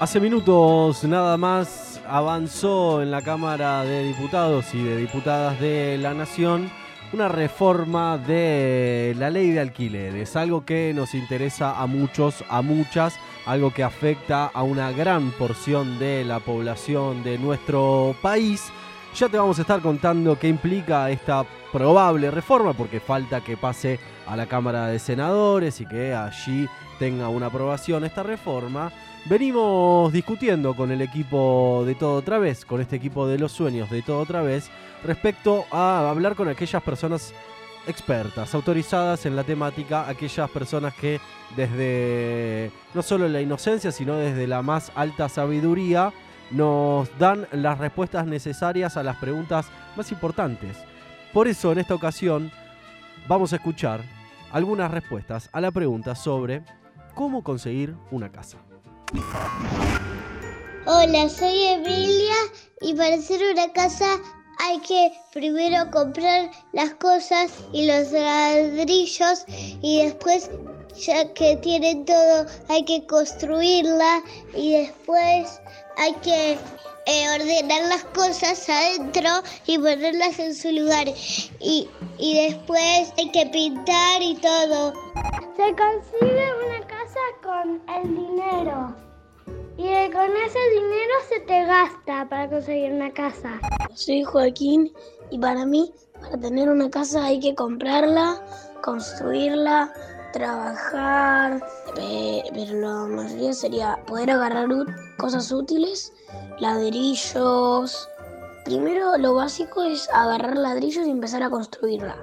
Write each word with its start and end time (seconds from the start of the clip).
Hace 0.00 0.20
minutos 0.20 1.02
nada 1.02 1.36
más 1.36 2.00
avanzó 2.06 3.02
en 3.02 3.10
la 3.10 3.20
Cámara 3.20 3.82
de 3.82 4.04
Diputados 4.04 4.72
y 4.72 4.80
de 4.80 4.96
Diputadas 4.96 5.58
de 5.58 5.98
la 5.98 6.14
Nación 6.14 6.70
una 7.12 7.26
reforma 7.26 8.16
de 8.16 9.16
la 9.18 9.28
ley 9.28 9.50
de 9.50 9.58
alquileres, 9.58 10.36
algo 10.36 10.64
que 10.64 10.92
nos 10.94 11.14
interesa 11.14 11.80
a 11.82 11.86
muchos, 11.88 12.44
a 12.48 12.62
muchas, 12.62 13.18
algo 13.44 13.74
que 13.74 13.82
afecta 13.82 14.46
a 14.46 14.62
una 14.62 14.92
gran 14.92 15.32
porción 15.32 15.98
de 15.98 16.24
la 16.24 16.38
población 16.38 17.24
de 17.24 17.36
nuestro 17.36 18.14
país. 18.22 18.70
Ya 19.14 19.28
te 19.28 19.38
vamos 19.38 19.58
a 19.58 19.62
estar 19.62 19.80
contando 19.80 20.38
qué 20.38 20.48
implica 20.48 21.10
esta 21.10 21.44
probable 21.72 22.30
reforma, 22.30 22.72
porque 22.72 23.00
falta 23.00 23.40
que 23.40 23.56
pase 23.56 23.98
a 24.26 24.36
la 24.36 24.46
Cámara 24.46 24.86
de 24.86 24.98
Senadores 24.98 25.80
y 25.80 25.86
que 25.86 26.14
allí 26.14 26.68
tenga 26.98 27.28
una 27.28 27.46
aprobación 27.46 28.04
esta 28.04 28.22
reforma. 28.22 28.92
Venimos 29.24 30.12
discutiendo 30.12 30.74
con 30.74 30.90
el 30.92 31.02
equipo 31.02 31.82
de 31.84 31.94
Todo 31.94 32.14
Otra 32.14 32.38
Vez, 32.38 32.64
con 32.64 32.80
este 32.80 32.96
equipo 32.96 33.26
de 33.26 33.38
los 33.38 33.52
sueños 33.52 33.90
de 33.90 34.02
Todo 34.02 34.20
Otra 34.20 34.42
Vez, 34.42 34.70
respecto 35.04 35.64
a 35.70 36.08
hablar 36.08 36.36
con 36.36 36.48
aquellas 36.48 36.82
personas 36.82 37.34
expertas, 37.88 38.54
autorizadas 38.54 39.26
en 39.26 39.34
la 39.34 39.44
temática, 39.44 40.08
aquellas 40.08 40.48
personas 40.50 40.94
que 40.94 41.20
desde 41.56 42.70
no 42.94 43.02
solo 43.02 43.28
la 43.28 43.40
inocencia, 43.40 43.90
sino 43.90 44.14
desde 44.16 44.46
la 44.46 44.62
más 44.62 44.92
alta 44.94 45.28
sabiduría, 45.28 46.12
nos 46.50 47.08
dan 47.18 47.46
las 47.52 47.78
respuestas 47.78 48.26
necesarias 48.26 48.96
a 48.96 49.02
las 49.02 49.16
preguntas 49.16 49.66
más 49.96 50.10
importantes. 50.12 50.76
Por 51.32 51.48
eso 51.48 51.72
en 51.72 51.78
esta 51.78 51.94
ocasión 51.94 52.50
vamos 53.26 53.52
a 53.52 53.56
escuchar 53.56 54.00
algunas 54.52 54.90
respuestas 54.90 55.48
a 55.52 55.60
la 55.60 55.70
pregunta 55.70 56.14
sobre 56.14 56.62
cómo 57.14 57.42
conseguir 57.42 57.94
una 58.10 58.30
casa. 58.30 58.58
Hola, 60.86 61.28
soy 61.28 61.64
Emilia 61.64 62.34
y 62.80 62.94
para 62.94 63.16
hacer 63.16 63.40
una 63.52 63.70
casa 63.72 64.06
hay 64.60 64.80
que 64.80 65.12
primero 65.32 65.90
comprar 65.90 66.50
las 66.72 66.94
cosas 66.94 67.52
y 67.72 67.86
los 67.86 68.10
ladrillos 68.10 69.44
y 69.82 70.04
después 70.04 70.50
ya 70.96 71.32
que 71.34 71.56
tienen 71.58 72.04
todo 72.04 72.46
hay 72.68 72.84
que 72.84 73.06
construirla 73.06 74.22
y 74.54 74.72
después 74.72 75.60
hay 75.98 76.14
que 76.14 76.52
eh, 77.06 77.26
ordenar 77.34 77.88
las 77.88 78.04
cosas 78.04 78.68
adentro 78.68 79.28
y 79.66 79.78
ponerlas 79.78 80.38
en 80.38 80.54
su 80.54 80.70
lugar 80.70 81.08
y, 81.60 81.88
y 82.18 82.48
después 82.48 83.12
hay 83.16 83.30
que 83.32 83.46
pintar 83.46 84.22
y 84.22 84.34
todo. 84.36 84.92
Se 85.56 85.74
consigue 85.74 86.46
una 86.66 86.86
casa 86.86 87.20
con 87.42 87.82
el 87.96 88.14
dinero. 88.14 88.94
Y 89.76 90.10
con 90.10 90.36
ese 90.44 90.58
dinero 90.74 91.14
se 91.28 91.40
te 91.40 91.64
gasta 91.64 92.28
para 92.28 92.48
conseguir 92.48 92.92
una 92.92 93.12
casa. 93.12 93.60
Soy 93.94 94.24
Joaquín 94.24 94.92
y 95.30 95.38
para 95.38 95.64
mí, 95.64 95.92
para 96.20 96.36
tener 96.38 96.68
una 96.68 96.90
casa 96.90 97.24
hay 97.24 97.38
que 97.38 97.54
comprarla, 97.54 98.42
construirla, 98.82 99.92
trabajar, 100.32 101.62
pero 101.94 102.74
lo 102.74 103.06
mayoría 103.08 103.52
sería 103.52 103.98
poder 104.06 104.32
agarrar 104.32 104.68
cosas 105.18 105.50
útiles, 105.52 106.12
ladrillos. 106.60 108.08
Primero 108.64 109.18
lo 109.18 109.34
básico 109.34 109.82
es 109.82 110.08
agarrar 110.10 110.56
ladrillos 110.56 111.06
y 111.06 111.10
empezar 111.10 111.42
a 111.42 111.50
construirla. 111.50 112.16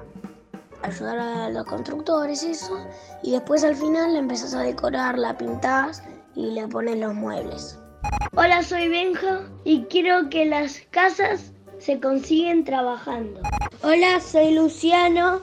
Ayudar 0.81 1.19
a 1.19 1.49
los 1.49 1.65
constructores, 1.65 2.43
eso. 2.43 2.77
Y 3.21 3.31
después 3.31 3.63
al 3.63 3.75
final 3.75 4.13
la 4.13 4.19
empezás 4.19 4.53
a 4.53 4.61
decorar, 4.61 5.19
la 5.19 5.37
pintás 5.37 6.03
y 6.35 6.51
le 6.51 6.67
pones 6.67 6.97
los 6.97 7.13
muebles. 7.13 7.77
Hola, 8.35 8.63
soy 8.63 8.87
Benja 8.87 9.41
y 9.63 9.83
quiero 9.85 10.29
que 10.29 10.45
las 10.45 10.79
casas 10.91 11.51
se 11.79 11.99
consiguen 11.99 12.63
trabajando. 12.63 13.41
Hola, 13.83 14.19
soy 14.19 14.53
Luciano 14.53 15.41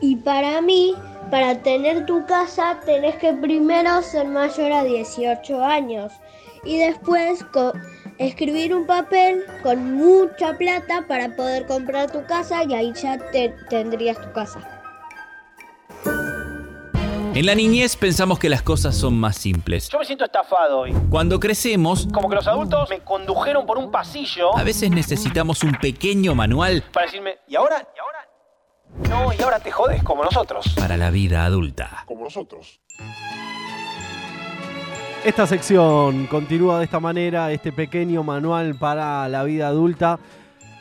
y 0.00 0.16
para 0.16 0.60
mí, 0.60 0.94
para 1.30 1.62
tener 1.62 2.06
tu 2.06 2.24
casa, 2.26 2.80
tenés 2.84 3.16
que 3.16 3.32
primero 3.32 4.00
ser 4.02 4.28
mayor 4.28 4.72
a 4.72 4.84
18 4.84 5.64
años 5.64 6.12
y 6.66 6.78
después 6.78 7.44
escribir 8.18 8.74
un 8.74 8.86
papel 8.86 9.44
con 9.62 9.94
mucha 9.94 10.56
plata 10.56 11.04
para 11.06 11.34
poder 11.36 11.66
comprar 11.66 12.10
tu 12.10 12.24
casa 12.26 12.64
y 12.64 12.74
ahí 12.74 12.92
ya 12.94 13.18
te 13.30 13.54
tendrías 13.70 14.20
tu 14.20 14.32
casa. 14.32 14.60
En 17.34 17.44
la 17.44 17.54
niñez 17.54 17.96
pensamos 17.96 18.38
que 18.38 18.48
las 18.48 18.62
cosas 18.62 18.96
son 18.96 19.12
más 19.20 19.36
simples. 19.36 19.90
Yo 19.90 19.98
me 19.98 20.06
siento 20.06 20.24
estafado 20.24 20.78
hoy. 20.78 20.94
Cuando 21.10 21.38
crecemos, 21.38 22.08
Como 22.10 22.30
que 22.30 22.36
los 22.36 22.46
adultos 22.46 22.88
me 22.88 23.00
condujeron 23.00 23.66
por 23.66 23.76
un 23.76 23.90
pasillo 23.90 24.56
a 24.56 24.62
veces 24.62 24.90
necesitamos 24.90 25.62
un 25.62 25.72
pequeño 25.72 26.34
manual 26.34 26.82
para 26.92 27.04
decirme, 27.06 27.36
¿y 27.46 27.56
ahora? 27.56 27.86
¿Y 27.94 28.00
ahora? 28.00 28.16
No, 29.10 29.32
y 29.38 29.42
ahora 29.42 29.60
te 29.60 29.70
jodes 29.70 30.02
como 30.02 30.24
nosotros. 30.24 30.74
para 30.78 30.96
la 30.96 31.10
vida 31.10 31.44
adulta. 31.44 32.04
como 32.06 32.24
nosotros. 32.24 32.80
Esta 35.26 35.44
sección 35.44 36.28
continúa 36.28 36.78
de 36.78 36.84
esta 36.84 37.00
manera, 37.00 37.50
este 37.50 37.72
pequeño 37.72 38.22
manual 38.22 38.76
para 38.76 39.28
la 39.28 39.42
vida 39.42 39.66
adulta, 39.66 40.20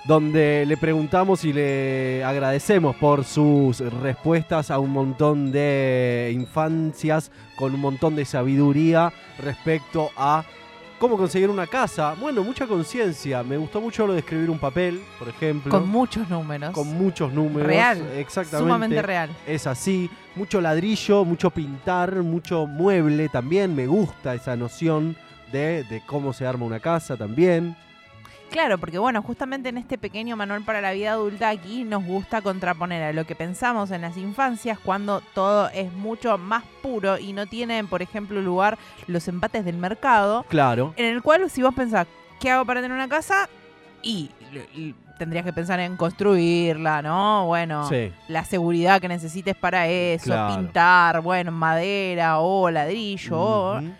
donde 0.08 0.66
le 0.68 0.78
preguntamos 0.78 1.44
y 1.46 1.52
le 1.52 2.24
agradecemos 2.24 2.96
por 2.98 3.24
sus 3.24 3.80
respuestas 3.80 4.70
a 4.70 4.78
un 4.78 4.92
montón 4.92 5.52
de 5.52 6.32
infancias 6.32 7.32
con 7.56 7.74
un 7.74 7.82
montón 7.82 8.16
de 8.16 8.24
sabiduría 8.24 9.12
respecto 9.40 10.12
a 10.16 10.44
cómo 11.00 11.18
conseguir 11.18 11.50
una 11.50 11.68
casa. 11.68 12.16
Bueno, 12.20 12.44
mucha 12.44 12.68
conciencia. 12.68 13.44
Me 13.44 13.58
gustó 13.58 13.82
mucho 13.82 14.08
lo 14.08 14.14
de 14.14 14.20
escribir 14.20 14.50
un 14.50 14.60
papel, 14.60 15.02
por 15.20 15.30
ejemplo. 15.30 15.72
Con 15.72 15.88
muchos 15.90 16.30
números. 16.30 16.72
con 16.72 16.88
muchos 16.98 17.32
números. 17.32 17.68
Real. 17.68 18.02
Exactamente. 18.16 18.66
Sumamente 18.66 19.02
real. 19.02 19.30
Es 19.46 19.68
así. 19.68 20.10
Mucho 20.36 20.60
ladrillo, 20.60 21.24
mucho 21.24 21.50
pintar, 21.50 22.16
mucho 22.24 22.68
mueble 22.68 23.30
también. 23.30 23.76
Me 23.76 23.88
gusta 23.88 24.34
esa 24.36 24.56
noción 24.56 25.16
de, 25.52 25.84
de 25.84 26.02
cómo 26.06 26.34
se 26.34 26.46
arma 26.46 26.66
una 26.66 26.80
casa 26.80 27.16
también. 27.16 27.76
Claro, 28.56 28.78
porque 28.78 28.98
bueno, 28.98 29.22
justamente 29.22 29.68
en 29.68 29.78
este 29.78 29.98
pequeño 29.98 30.38
manual 30.38 30.62
para 30.64 30.80
la 30.80 30.94
vida 30.94 31.12
adulta 31.12 31.50
aquí 31.50 31.84
nos 31.84 32.06
gusta 32.06 32.42
contraponer 32.42 33.04
a 33.04 33.12
lo 33.12 33.26
que 33.26 33.36
pensamos 33.36 33.92
en 33.92 34.00
las 34.00 34.16
infancias 34.16 34.80
cuando 34.80 35.20
todo 35.34 35.68
es 35.74 35.92
mucho 35.92 36.38
más 36.38 36.64
puro 36.82 37.18
y 37.20 37.34
no 37.34 37.48
tienen, 37.48 37.88
por 37.90 38.02
ejemplo, 38.02 38.42
lugar 38.42 38.78
los 39.08 39.28
empates 39.28 39.66
del 39.66 39.76
mercado, 39.76 40.46
Claro. 40.48 40.94
en 40.96 41.04
el 41.08 41.22
cual 41.22 41.50
si 41.50 41.64
vos 41.64 41.76
pensás, 41.76 42.08
¿qué 42.40 42.50
hago 42.50 42.64
para 42.66 42.82
tener 42.82 42.96
una 42.96 43.10
casa? 43.10 43.50
Y, 44.02 44.30
y 44.74 44.96
tendrías 45.18 45.44
que 45.44 45.52
pensar 45.52 45.82
en 45.82 45.98
construirla, 45.98 47.02
¿no? 47.02 47.48
Bueno, 47.48 47.90
Sí. 47.90 48.14
la 48.30 48.46
seguridad 48.46 49.02
que 49.02 49.10
necesites 49.10 49.58
para 49.58 49.90
eso, 49.90 50.28
Claro. 50.28 50.56
pintar, 50.56 51.20
bueno, 51.20 51.52
madera 51.52 52.40
o 52.40 52.72
ladrillo, 52.72 53.38
o- 53.38 53.78
Ujú. 53.80 53.92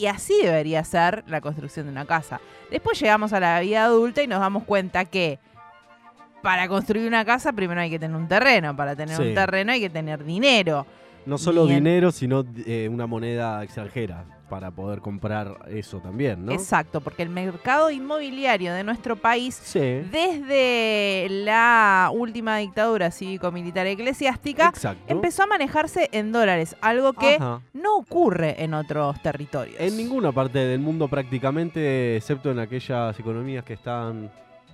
Y 0.00 0.06
así 0.06 0.34
debería 0.42 0.82
ser 0.84 1.22
la 1.26 1.40
construcción 1.42 1.86
de 1.86 1.92
una 1.92 2.06
casa. 2.06 2.40
Después 2.70 2.98
llegamos 3.00 3.32
a 3.34 3.40
la 3.40 3.60
vida 3.60 3.84
adulta 3.84 4.22
y 4.22 4.26
nos 4.26 4.40
damos 4.40 4.64
cuenta 4.64 5.04
que 5.04 5.38
para 6.42 6.68
construir 6.68 7.06
una 7.06 7.24
casa 7.24 7.52
primero 7.52 7.80
hay 7.80 7.90
que 7.90 7.98
tener 7.98 8.16
un 8.16 8.26
terreno, 8.26 8.74
para 8.74 8.96
tener 8.96 9.16
Sí. 9.16 9.22
un 9.22 9.34
terreno 9.34 9.72
hay 9.72 9.80
que 9.80 9.90
tener 9.90 10.24
dinero. 10.24 10.86
No 11.26 11.36
solo 11.36 11.66
Bien. 11.66 11.84
dinero, 11.84 12.12
sino 12.12 12.44
eh, 12.66 12.88
una 12.90 13.06
moneda 13.06 13.62
extranjera 13.62 14.24
para 14.50 14.70
poder 14.70 15.00
comprar 15.00 15.56
eso 15.68 16.00
también, 16.00 16.44
¿no? 16.44 16.52
Exacto, 16.52 17.00
porque 17.00 17.22
el 17.22 17.30
mercado 17.30 17.90
inmobiliario 17.90 18.74
de 18.74 18.84
nuestro 18.84 19.16
país 19.16 19.54
Sí. 19.54 19.78
desde 20.10 21.28
la 21.30 22.10
última 22.12 22.58
dictadura 22.58 23.10
cívico-militar 23.10 23.86
eclesiástica 23.86 24.68
Exacto. 24.68 25.04
empezó 25.06 25.44
a 25.44 25.46
manejarse 25.46 26.08
en 26.12 26.32
dólares, 26.32 26.76
algo 26.80 27.12
que 27.14 27.36
Ajá. 27.36 27.62
no 27.72 27.96
ocurre 27.96 28.62
en 28.62 28.74
otros 28.74 29.22
territorios. 29.22 29.76
En 29.78 29.96
ninguna 29.96 30.32
parte 30.32 30.58
del 30.58 30.80
mundo 30.80 31.08
prácticamente, 31.08 32.16
excepto 32.16 32.50
en 32.50 32.58
aquellas 32.58 33.18
economías 33.18 33.64
que 33.64 33.74
están 33.74 34.30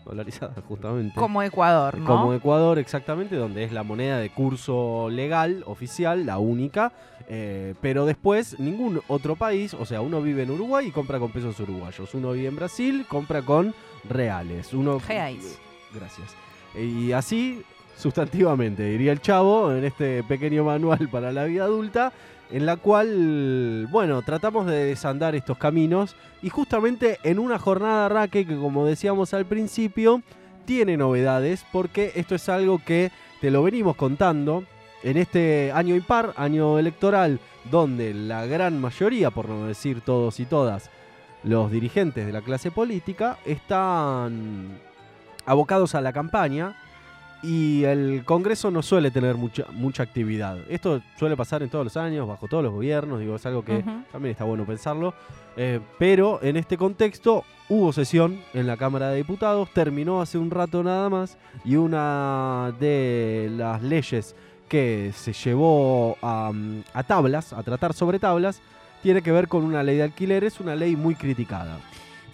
dolarizadas 0.06 0.64
justamente. 0.69 1.14
Como 1.14 1.43
Ecuador, 1.43 1.99
¿no? 1.99 2.06
Como 2.06 2.32
Ecuador, 2.32 2.79
exactamente, 2.79 3.37
donde 3.37 3.64
es 3.64 3.73
la 3.73 3.82
moneda 3.82 4.19
de 4.19 4.31
curso 4.31 5.08
legal, 5.11 5.62
oficial, 5.67 6.25
la 6.25 6.38
única. 6.38 6.93
eh, 7.29 7.75
pero 7.81 8.06
después, 8.06 8.58
ningún 8.61 9.03
otro 9.08 9.37
país, 9.37 9.75
o 9.75 9.85
sea, 9.85 10.00
uno 10.00 10.23
vive 10.23 10.44
en 10.44 10.50
Uruguay 10.53 10.87
y 10.87 10.91
compra 10.93 11.19
con 11.19 11.31
pesos 11.32 11.58
uruguayos. 11.61 12.14
Uno 12.14 12.32
vive 12.32 12.49
en 12.49 12.56
Brasil, 12.56 13.05
compra 13.08 13.43
con 13.43 13.75
reales. 14.08 14.73
Uno, 14.73 14.99
Reais. 15.06 15.58
Gracias. 15.93 16.35
Y 16.75 17.12
así, 17.12 17.62
sustantivamente, 17.96 18.84
diría 18.84 19.12
el 19.12 19.20
chavo, 19.20 19.72
en 19.72 19.84
este 19.84 20.22
pequeño 20.22 20.64
manual 20.64 21.08
para 21.10 21.32
la 21.32 21.44
vida 21.44 21.64
adulta, 21.64 22.12
en 22.50 22.66
la 22.66 22.76
cual, 22.76 23.88
bueno, 23.90 24.22
tratamos 24.22 24.66
de 24.66 24.84
desandar 24.84 25.34
estos 25.34 25.58
caminos 25.58 26.14
y 26.43 26.50
justamente 26.50 27.19
en 27.25 27.38
una 27.38 27.58
jornada 27.58 28.08
raque 28.08 28.46
que, 28.46 28.56
como 28.56 28.87
decíamos 28.87 29.34
al 29.34 29.46
principio, 29.46 30.22
tiene 30.64 30.96
novedades 30.96 31.64
porque 31.72 32.12
esto 32.14 32.34
es 32.34 32.48
algo 32.48 32.81
que 32.84 33.10
te 33.40 33.50
lo 33.50 33.62
venimos 33.62 33.96
contando 33.96 34.64
en 35.02 35.16
este 35.16 35.72
año 35.72 35.94
impar, 35.96 36.34
año 36.37 36.78
electoral, 36.78 37.40
donde 37.70 38.14
la 38.14 38.46
gran 38.46 38.81
mayoría, 38.81 39.31
por 39.31 39.48
no 39.48 39.66
decir 39.66 40.00
todos 40.00 40.38
y 40.38 40.46
todas, 40.46 40.90
los 41.43 41.70
dirigentes 41.70 42.26
de 42.26 42.32
la 42.32 42.43
clase 42.43 42.70
política 42.70 43.38
están 43.44 44.78
abocados 45.46 45.94
a 45.94 46.00
la 46.00 46.12
campaña 46.12 46.76
y 47.43 47.85
el 47.85 48.25
Congreso 48.25 48.71
no 48.71 48.83
suele 48.83 49.11
tener 49.11 49.37
mucha, 49.37 49.67
mucha 49.73 50.03
actividad. 50.03 50.59
Esto 50.69 51.03
suele 51.19 51.37
pasar 51.37 51.62
en 51.62 51.69
todos 51.69 51.85
los 51.85 51.97
años, 51.97 52.27
bajo 52.27 52.49
todos 52.49 52.65
los 52.65 52.73
gobiernos, 52.73 53.21
digo, 53.21 53.37
es 53.37 53.47
algo 53.47 53.65
que 53.65 53.85
también 54.11 54.33
está 54.33 54.44
bueno 54.44 54.65
pensarlo. 54.65 55.15
Eh, 55.56 55.81
pero 55.99 56.43
en 56.43 56.56
este 56.56 56.77
contexto 56.77 57.44
hubo 57.69 57.93
sesión 57.93 58.41
en 58.53 58.67
la 58.67 58.77
Cámara 58.77 59.11
de 59.11 59.17
Diputados, 59.19 59.69
terminó 59.73 60.21
hace 60.21 60.38
un 60.38 60.50
rato 60.50 60.83
nada 60.83 61.09
más, 61.09 61.38
y 61.65 61.77
una 61.77 62.75
de 62.79 63.50
las 63.56 63.82
leyes 63.82 64.35
que 64.69 65.12
se 65.15 65.32
llevó 65.32 66.17
a, 66.23 66.53
a 66.93 67.03
tablas, 67.05 67.53
a 67.53 67.62
tratar 67.62 67.93
sobre 67.94 68.19
tablas, 68.19 68.61
tiene 69.03 69.23
que 69.23 69.31
ver 69.32 69.47
con 69.47 69.62
una 69.62 69.82
ley 69.82 69.97
de 69.97 70.03
alquileres, 70.03 70.59
una 70.59 70.75
ley 70.75 70.97
muy 70.97 71.15
criticada. 71.15 71.79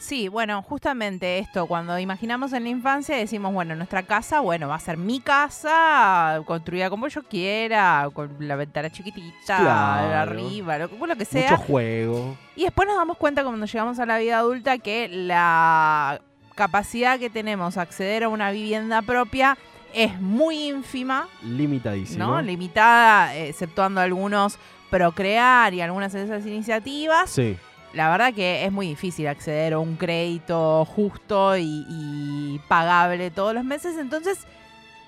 Sí, 0.02 0.26
bueno, 0.26 0.62
justamente 0.62 1.38
esto, 1.38 1.68
cuando 1.68 1.96
imaginamos 1.96 2.52
en 2.54 2.64
la 2.64 2.70
infancia 2.70 3.16
decimos, 3.16 3.54
bueno, 3.54 3.76
nuestra 3.76 4.02
casa, 4.02 4.40
bueno, 4.40 4.66
va 4.66 4.74
a 4.74 4.80
ser 4.80 4.96
mi 4.96 5.20
casa, 5.20 6.42
construida 6.44 6.90
como 6.90 7.06
yo 7.06 7.22
quiera, 7.22 8.08
con 8.12 8.34
la 8.40 8.56
ventana 8.56 8.90
chiquitita, 8.90 9.58
Claro. 9.58 10.16
arriba, 10.32 10.76
lo, 10.78 10.88
lo 11.06 11.14
que 11.16 11.24
sea. 11.24 11.52
Mucho 11.52 11.62
juego. 11.62 12.36
Y 12.56 12.64
después 12.64 12.88
nos 12.88 12.96
damos 12.96 13.16
cuenta 13.16 13.44
cuando 13.44 13.64
llegamos 13.64 14.00
a 14.00 14.06
la 14.06 14.18
vida 14.18 14.38
adulta 14.38 14.78
que 14.78 15.06
la 15.08 16.20
capacidad 16.56 17.20
que 17.20 17.30
tenemos 17.30 17.76
a 17.78 17.82
acceder 17.82 18.24
a 18.24 18.28
una 18.28 18.50
vivienda 18.50 19.02
propia 19.02 19.56
es 19.94 20.20
muy 20.20 20.68
ínfima, 20.68 21.28
Limitadísimo. 21.44 22.26
¿no? 22.26 22.42
Limitada, 22.42 23.36
exceptuando 23.36 24.00
algunos 24.00 24.58
procrear 24.90 25.72
y 25.74 25.80
algunas 25.80 26.12
de 26.12 26.24
esas 26.24 26.44
iniciativas. 26.44 27.30
Sí. 27.30 27.56
La 27.92 28.10
verdad 28.10 28.32
que 28.32 28.64
es 28.64 28.72
muy 28.72 28.88
difícil 28.88 29.26
acceder 29.28 29.74
a 29.74 29.78
un 29.78 29.96
crédito 29.96 30.84
justo 30.84 31.56
y, 31.56 31.84
y 31.88 32.60
pagable 32.68 33.30
todos 33.30 33.54
los 33.54 33.64
meses. 33.64 33.98
Entonces 33.98 34.46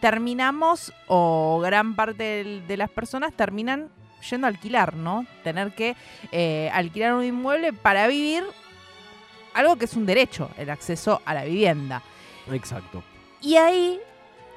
terminamos, 0.00 0.92
o 1.06 1.60
gran 1.62 1.96
parte 1.96 2.62
de 2.66 2.76
las 2.76 2.90
personas 2.90 3.32
terminan 3.32 3.88
yendo 4.31 4.46
a 4.46 4.50
alquilar, 4.50 4.94
¿no? 4.94 5.26
Tener 5.42 5.75
que 5.75 5.96
eh, 6.31 6.70
alquilar 6.75 7.14
un 7.14 7.25
inmueble 7.25 7.72
para 7.72 8.06
vivir 8.06 8.44
algo 9.54 9.76
que 9.76 9.87
es 9.87 9.94
un 9.94 10.04
derecho, 10.04 10.50
el 10.58 10.69
acceso 10.70 11.22
a 11.25 11.32
la 11.32 11.44
vivienda. 11.44 12.02
Exacto. 12.52 13.02
Y 13.40 13.56
ahí 13.56 13.98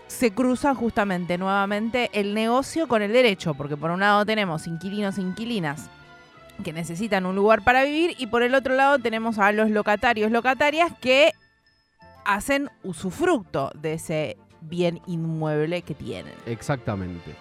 se 0.07 0.33
cruza 0.33 0.73
justamente 0.73 1.37
nuevamente 1.37 2.09
el 2.13 2.33
negocio 2.33 2.87
con 2.87 3.01
el 3.01 3.13
derecho, 3.13 3.53
porque 3.53 3.77
por 3.77 3.91
un 3.91 3.99
lado 3.99 4.25
tenemos 4.25 4.67
inquilinos 4.67 5.17
e 5.17 5.21
inquilinas 5.21 5.89
que 6.63 6.73
necesitan 6.73 7.25
un 7.25 7.35
lugar 7.35 7.63
para 7.63 7.83
vivir 7.83 8.15
y 8.17 8.27
por 8.27 8.43
el 8.43 8.55
otro 8.55 8.75
lado 8.75 8.99
tenemos 8.99 9.39
a 9.39 9.51
los 9.51 9.69
locatarios, 9.69 10.31
locatarias 10.31 10.91
que 10.99 11.33
hacen 12.25 12.69
usufructo 12.83 13.71
de 13.75 13.93
ese 13.93 14.37
bien 14.61 15.01
inmueble 15.07 15.81
que 15.81 15.93
tienen. 15.93 16.33
Exactamente. 16.45 17.35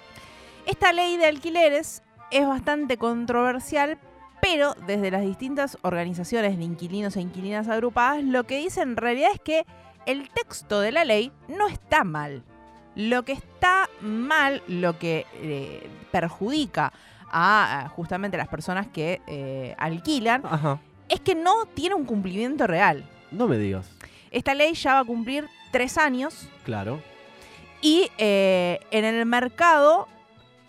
Esta 0.66 0.92
ley 0.92 1.16
de 1.16 1.26
alquileres 1.26 2.02
es 2.30 2.46
bastante 2.46 2.96
controversial, 2.96 3.98
pero 4.40 4.74
desde 4.86 5.10
las 5.10 5.22
distintas 5.22 5.78
organizaciones 5.82 6.56
de 6.56 6.64
inquilinos 6.64 7.16
e 7.16 7.20
inquilinas 7.20 7.68
agrupadas, 7.68 8.22
lo 8.22 8.44
que 8.44 8.58
dicen 8.58 8.90
en 8.90 8.96
realidad 8.96 9.30
es 9.34 9.40
que 9.40 9.66
el 10.06 10.30
texto 10.30 10.80
de 10.80 10.92
la 10.92 11.04
ley 11.04 11.32
no 11.48 11.66
está 11.66 12.04
mal. 12.04 12.44
Lo 12.94 13.24
que 13.24 13.32
está 13.32 13.90
mal, 14.00 14.62
lo 14.68 14.98
que 14.98 15.26
eh, 15.34 15.88
perjudica 16.12 16.92
a, 17.30 17.90
justamente 17.94 18.36
las 18.36 18.48
personas 18.48 18.86
que 18.88 19.20
eh, 19.26 19.74
alquilan, 19.78 20.42
Ajá. 20.44 20.78
es 21.08 21.20
que 21.20 21.34
no 21.34 21.66
tiene 21.74 21.94
un 21.94 22.04
cumplimiento 22.04 22.66
real. 22.66 23.04
No 23.30 23.46
me 23.48 23.58
digas. 23.58 23.90
Esta 24.30 24.54
ley 24.54 24.74
ya 24.74 24.94
va 24.94 25.00
a 25.00 25.04
cumplir 25.04 25.46
tres 25.70 25.98
años 25.98 26.48
Claro. 26.64 27.00
y 27.80 28.10
eh, 28.18 28.80
en 28.90 29.04
el 29.04 29.24
mercado, 29.26 30.08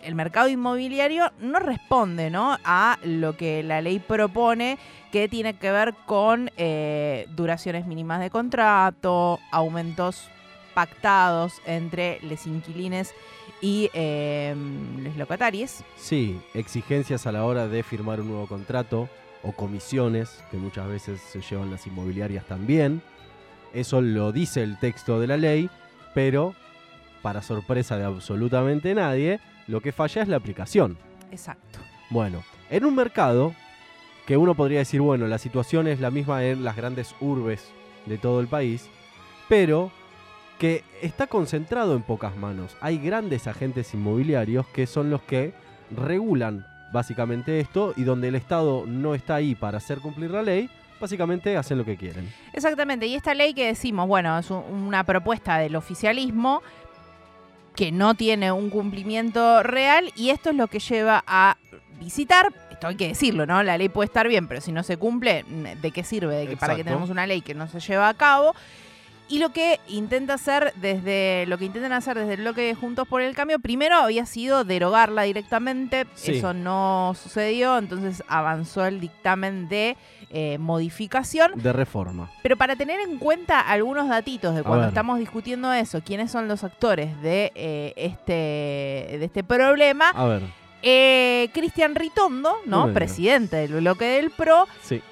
el 0.02 0.14
mercado 0.14 0.48
inmobiliario 0.48 1.32
no 1.40 1.58
responde 1.58 2.30
¿no? 2.30 2.56
a 2.64 2.98
lo 3.02 3.36
que 3.36 3.62
la 3.62 3.80
ley 3.80 3.98
propone, 3.98 4.78
que 5.12 5.28
tiene 5.28 5.54
que 5.54 5.72
ver 5.72 5.94
con 6.06 6.50
eh, 6.56 7.26
duraciones 7.30 7.86
mínimas 7.86 8.20
de 8.20 8.30
contrato, 8.30 9.40
aumentos 9.50 10.28
pactados 10.74 11.60
entre 11.66 12.20
los 12.22 12.46
inquilines 12.46 13.12
y 13.60 13.90
eh, 13.92 14.54
los 15.02 15.16
locatarios. 15.16 15.82
Sí, 15.96 16.40
exigencias 16.54 17.26
a 17.26 17.32
la 17.32 17.44
hora 17.44 17.68
de 17.68 17.82
firmar 17.82 18.20
un 18.20 18.28
nuevo 18.28 18.46
contrato 18.46 19.08
o 19.42 19.52
comisiones 19.52 20.42
que 20.50 20.56
muchas 20.56 20.88
veces 20.88 21.20
se 21.20 21.40
llevan 21.40 21.70
las 21.70 21.86
inmobiliarias 21.86 22.44
también. 22.46 23.02
Eso 23.72 24.00
lo 24.00 24.32
dice 24.32 24.62
el 24.62 24.78
texto 24.78 25.20
de 25.20 25.26
la 25.26 25.36
ley, 25.36 25.70
pero 26.14 26.54
para 27.22 27.42
sorpresa 27.42 27.98
de 27.98 28.04
absolutamente 28.04 28.94
nadie, 28.94 29.40
lo 29.66 29.80
que 29.80 29.92
falla 29.92 30.22
es 30.22 30.28
la 30.28 30.36
aplicación. 30.36 30.98
Exacto. 31.30 31.78
Bueno, 32.10 32.42
en 32.70 32.84
un 32.84 32.94
mercado 32.94 33.54
que 34.26 34.36
uno 34.36 34.54
podría 34.54 34.78
decir, 34.80 35.00
bueno, 35.00 35.26
la 35.26 35.38
situación 35.38 35.86
es 35.88 36.00
la 36.00 36.10
misma 36.10 36.44
en 36.44 36.64
las 36.64 36.76
grandes 36.76 37.14
urbes 37.20 37.70
de 38.06 38.18
todo 38.18 38.40
el 38.40 38.46
país, 38.46 38.88
pero 39.48 39.90
que 40.58 40.82
está 41.02 41.26
concentrado 41.26 41.94
en 41.94 42.02
pocas 42.02 42.36
manos. 42.36 42.76
Hay 42.80 42.98
grandes 42.98 43.46
agentes 43.46 43.94
inmobiliarios 43.94 44.66
que 44.68 44.86
son 44.86 45.08
los 45.10 45.22
que 45.22 45.52
regulan 45.96 46.66
básicamente 46.92 47.60
esto 47.60 47.92
y 47.96 48.02
donde 48.04 48.28
el 48.28 48.34
Estado 48.34 48.84
no 48.86 49.14
está 49.14 49.36
ahí 49.36 49.54
para 49.54 49.78
hacer 49.78 49.98
cumplir 49.98 50.30
la 50.30 50.42
ley, 50.42 50.68
básicamente 51.00 51.56
hacen 51.56 51.78
lo 51.78 51.84
que 51.84 51.96
quieren. 51.96 52.32
Exactamente, 52.52 53.06
y 53.06 53.14
esta 53.14 53.34
ley 53.34 53.54
que 53.54 53.66
decimos, 53.66 54.08
bueno, 54.08 54.36
es 54.38 54.50
un- 54.50 54.64
una 54.72 55.04
propuesta 55.04 55.58
del 55.58 55.76
oficialismo 55.76 56.62
que 57.76 57.92
no 57.92 58.14
tiene 58.14 58.50
un 58.50 58.70
cumplimiento 58.70 59.62
real 59.62 60.10
y 60.16 60.30
esto 60.30 60.50
es 60.50 60.56
lo 60.56 60.66
que 60.66 60.80
lleva 60.80 61.22
a 61.26 61.56
visitar, 62.00 62.52
esto 62.72 62.88
hay 62.88 62.96
que 62.96 63.08
decirlo, 63.08 63.46
¿no? 63.46 63.62
La 63.62 63.78
ley 63.78 63.88
puede 63.88 64.06
estar 64.06 64.26
bien, 64.26 64.48
pero 64.48 64.60
si 64.60 64.72
no 64.72 64.82
se 64.82 64.96
cumple, 64.96 65.44
¿de 65.80 65.90
qué 65.92 66.02
sirve? 66.02 66.34
De 66.36 66.46
que, 66.48 66.56
para 66.56 66.74
que 66.74 66.80
Exacto. 66.80 66.84
tenemos 66.96 67.10
una 67.10 67.26
ley 67.26 67.40
que 67.42 67.54
no 67.54 67.68
se 67.68 67.78
lleva 67.80 68.08
a 68.08 68.14
cabo. 68.14 68.54
Y 69.30 69.40
lo 69.40 69.50
que 69.50 69.78
intenta 69.88 70.34
hacer 70.34 70.72
desde 70.76 71.44
lo 71.48 71.58
que 71.58 71.66
intentan 71.66 71.92
hacer 71.92 72.18
desde 72.18 72.32
el 72.34 72.40
bloque 72.40 72.62
de 72.62 72.74
Juntos 72.74 73.06
por 73.06 73.20
el 73.20 73.34
Cambio, 73.34 73.58
primero 73.58 73.96
había 73.96 74.24
sido 74.24 74.64
derogarla 74.64 75.22
directamente, 75.24 76.06
Sí. 76.14 76.38
eso 76.38 76.54
no 76.54 77.12
sucedió, 77.20 77.76
entonces 77.76 78.22
avanzó 78.26 78.86
el 78.86 79.00
dictamen 79.00 79.68
de 79.68 79.98
eh, 80.30 80.56
modificación. 80.58 81.52
De 81.56 81.72
reforma. 81.74 82.30
Pero 82.42 82.56
para 82.56 82.74
tener 82.76 83.00
en 83.00 83.18
cuenta 83.18 83.60
algunos 83.60 84.08
datitos 84.08 84.54
de 84.54 84.62
cuando 84.62 84.88
estamos 84.88 85.18
discutiendo 85.18 85.72
eso, 85.74 86.00
quiénes 86.02 86.30
son 86.30 86.48
los 86.48 86.64
actores 86.64 87.20
de, 87.20 87.52
eh, 87.54 87.92
este, 87.96 88.32
de 89.18 89.24
este 89.24 89.44
problema, 89.44 90.08
A 90.10 90.24
ver, 90.26 90.42
eh, 90.82 91.48
Cristian 91.52 91.94
Ritondo, 91.94 92.56
No 92.66 92.92
presidente 92.94 93.56
del 93.56 93.74
bloque 93.74 94.04
del 94.06 94.30
PRO, 94.30 94.66
sí. 94.82 95.02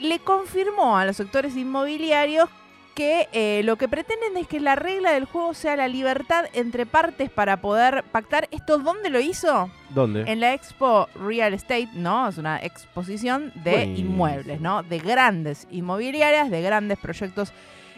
le 0.00 0.18
confirmó 0.20 0.96
a 0.98 1.04
los 1.04 1.16
sectores 1.16 1.56
inmobiliarios 1.56 2.48
que 2.94 3.28
eh, 3.32 3.62
lo 3.64 3.76
que 3.76 3.88
pretenden 3.88 4.36
es 4.36 4.46
que 4.46 4.60
la 4.60 4.76
regla 4.76 5.12
del 5.12 5.24
juego 5.24 5.52
sea 5.54 5.76
la 5.76 5.88
libertad 5.88 6.46
entre 6.52 6.86
partes 6.86 7.28
para 7.30 7.60
poder 7.60 8.04
pactar. 8.04 8.48
¿Esto 8.50 8.78
dónde 8.78 9.10
lo 9.10 9.20
hizo? 9.20 9.70
¿Dónde? 9.90 10.22
En 10.30 10.40
la 10.40 10.54
Expo 10.54 11.08
Real 11.14 11.52
Estate, 11.54 11.88
¿no? 11.94 12.28
Es 12.28 12.38
una 12.38 12.58
exposición 12.62 13.52
de 13.64 13.72
Buenísimo. 13.72 14.10
inmuebles, 14.10 14.60
¿no? 14.60 14.82
De 14.82 14.98
grandes 14.98 15.66
inmobiliarias, 15.70 16.50
de 16.50 16.62
grandes 16.62 16.98
proyectos 16.98 17.52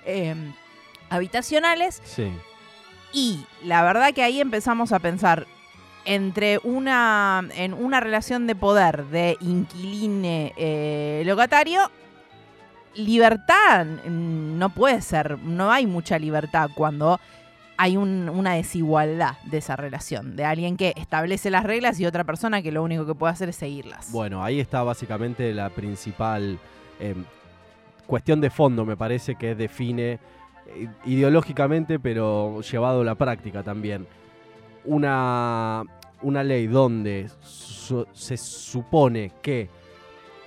eh, 0.05 0.35
habitacionales. 1.11 2.00
Sí. 2.05 2.33
Y 3.12 3.45
la 3.65 3.83
verdad 3.83 4.12
que 4.15 4.23
ahí 4.23 4.41
empezamos 4.41 4.93
a 4.93 4.99
pensar 4.99 5.47
entre 6.05 6.61
una, 6.62 7.47
en 7.57 7.75
una 7.75 8.00
relación 8.00 8.47
de 8.47 8.55
poder 8.55 9.05
de 9.07 9.37
inquiline 9.41 10.53
eh, 10.57 11.23
locatario, 11.26 11.91
libertad 12.97 13.85
mm, 13.87 14.59
no 14.59 14.71
puede 14.71 15.00
ser, 15.03 15.38
no 15.38 15.71
hay 15.71 15.87
mucha 15.87 16.19
libertad 16.19 16.71
cuando 16.75 17.19
hay 17.79 17.97
un- 17.99 18.29
una 18.31 18.55
desigualdad 18.55 19.37
de 19.45 19.59
esa 19.59 19.76
relación, 19.76 20.35
de 20.35 20.45
alguien 20.47 20.76
que 20.79 20.95
establece 20.97 21.50
las 21.50 21.65
reglas 21.65 22.00
y 22.00 22.07
otra 22.07 22.25
persona 22.25 22.62
que 22.62 22.73
lo 22.73 22.83
único 22.83 23.05
que 23.05 23.15
puede 23.15 23.33
hacer 23.35 23.50
es 23.50 23.57
seguirlas. 23.57 24.11
Bueno, 24.12 24.43
ahí 24.43 24.61
está 24.61 24.83
básicamente 24.83 25.53
la 25.53 25.69
principal 25.69 26.59
eh, 27.00 27.15
cuestión 28.07 28.41
de 28.41 28.49
fondo, 28.49 28.87
me 28.87 28.97
parece, 28.97 29.35
que 29.35 29.55
define 29.55 30.12
eh, 30.69 30.88
ideológicamente, 31.05 31.99
pero 31.99 32.62
llevado 32.62 33.03
a 33.03 33.05
la 33.05 33.15
práctica 33.15 33.62
también. 33.62 34.07
Una, 34.87 35.83
una 36.23 36.43
ley 36.43 36.67
donde 36.69 37.29
se 38.12 38.37
supone 38.37 39.33
que 39.43 39.69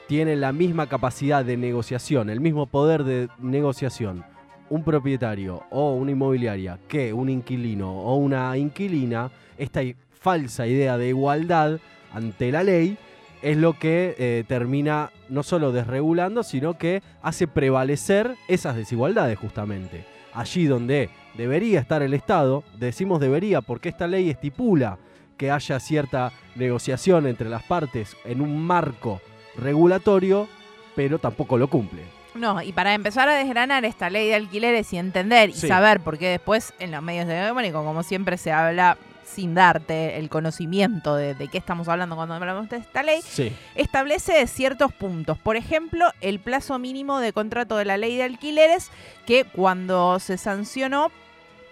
tiene 0.10 0.36
la 0.36 0.52
misma 0.54 0.88
capacidad 0.88 1.46
de 1.46 1.56
negociación, 1.56 2.32
el 2.32 2.40
mismo 2.40 2.66
poder 2.66 3.04
de 3.04 3.30
negociación, 3.38 4.26
un 4.68 4.84
propietario 4.84 5.62
o 5.70 5.94
una 5.94 6.10
inmobiliaria 6.10 6.80
que 6.88 7.14
un 7.14 7.30
inquilino 7.30 7.92
o 7.92 8.16
una 8.16 8.58
inquilina, 8.58 9.30
esta 9.56 9.82
falsa 10.10 10.66
idea 10.66 10.98
de 10.98 11.10
igualdad 11.10 11.80
ante 12.12 12.52
la 12.52 12.64
ley 12.64 12.98
es 13.44 13.56
lo 13.58 13.74
que 13.78 14.16
eh, 14.18 14.44
termina 14.48 15.12
no 15.30 15.44
solo 15.44 15.72
desregulando, 15.72 16.42
sino 16.42 16.76
que 16.76 17.04
hace 17.22 17.46
prevalecer 17.46 18.36
esas 18.48 18.76
desigualdades 18.76 19.38
justamente. 19.38 20.06
Allí 20.34 20.66
donde 20.66 21.12
debería 21.38 21.80
estar 21.80 22.02
el 22.02 22.16
Estado, 22.16 22.64
decimos 22.80 23.20
debería 23.20 23.62
porque 23.62 23.90
esta 23.90 24.08
ley 24.08 24.32
estipula 24.32 24.98
que 25.38 25.52
haya 25.52 25.80
cierta 25.80 26.32
negociación 26.56 27.28
entre 27.28 27.48
las 27.48 27.62
partes 27.62 28.18
en 28.26 28.42
un 28.42 28.60
marco 28.60 29.22
regulatorio, 29.60 30.48
pero 30.96 31.20
tampoco 31.20 31.58
lo 31.58 31.68
cumple. 31.70 32.04
No, 32.36 32.62
y 32.62 32.72
para 32.74 32.94
empezar 32.94 33.28
a 33.28 33.34
desgranar 33.36 33.86
esta 33.86 34.10
ley 34.10 34.28
de 34.28 34.36
alquileres 34.36 34.92
y 34.94 34.98
entender 34.98 35.50
y 35.50 35.54
Sí. 35.54 35.68
saber 35.68 36.00
por 36.00 36.18
qué 36.18 36.28
después 36.30 36.74
en 36.80 36.92
los 36.92 37.02
medios 37.02 37.28
de 37.28 37.40
hegemónicos, 37.42 37.84
como 37.84 38.04
siempre 38.04 38.38
se 38.38 38.52
habla 38.52 38.98
sin 39.26 39.54
darte 39.54 40.18
el 40.18 40.28
conocimiento 40.30 41.16
de, 41.16 41.36
de 41.36 41.48
qué 41.50 41.58
estamos 41.60 41.88
hablando 41.88 42.16
cuando 42.16 42.34
hablamos 42.36 42.68
de 42.70 42.78
esta 42.78 43.04
ley, 43.04 43.22
Sí. 43.24 43.52
establece 43.76 44.46
ciertos 44.48 44.92
puntos. 44.94 45.38
Por 45.38 45.56
ejemplo, 45.56 46.08
el 46.22 46.40
plazo 46.40 46.80
mínimo 46.80 47.20
de 47.20 47.32
contrato 47.34 47.78
de 47.78 47.86
la 47.86 47.98
ley 47.98 48.16
de 48.18 48.24
alquileres, 48.24 48.90
que 49.28 49.44
cuando 49.46 50.20
se 50.20 50.38
sancionó 50.38 51.12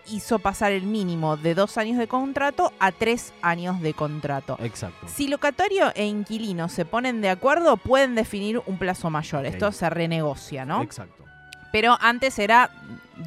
hizo 0.09 0.39
pasar 0.39 0.71
el 0.71 0.83
mínimo 0.83 1.37
de 1.37 1.55
dos 1.55 1.77
años 1.77 1.97
de 1.97 2.07
contrato 2.07 2.73
a 2.79 2.91
tres 2.91 3.33
años 3.41 3.81
de 3.81 3.93
contrato. 3.93 4.57
Exacto. 4.61 5.07
Si 5.07 5.27
locatario 5.27 5.91
e 5.95 6.05
inquilino 6.05 6.69
se 6.69 6.85
ponen 6.85 7.21
de 7.21 7.29
acuerdo, 7.29 7.77
pueden 7.77 8.15
definir 8.15 8.61
un 8.65 8.77
plazo 8.77 9.09
mayor. 9.09 9.45
Esto 9.45 9.71
se 9.71 9.89
renegocia, 9.89 10.65
¿no? 10.65 10.81
Exacto. 10.81 11.25
Pero 11.71 11.97
antes 11.99 12.39
era 12.39 12.71